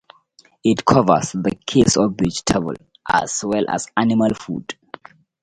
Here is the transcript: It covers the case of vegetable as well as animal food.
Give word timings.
It 0.63 0.83
covers 0.83 1.33
the 1.33 1.53
case 1.63 1.95
of 1.95 2.15
vegetable 2.17 2.73
as 3.07 3.43
well 3.45 3.65
as 3.69 3.85
animal 3.95 4.33
food. 4.33 4.75